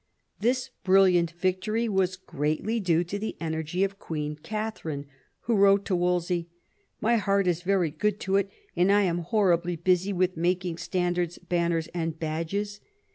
[0.39, 5.05] This brilliant victory was greatly due to the energy of Queen Katharine,
[5.41, 6.49] who wrote to Wolsey,"
[7.01, 11.37] My heart is very good to it, and I am horribly busy with making standards,
[11.37, 12.79] banners, and badges."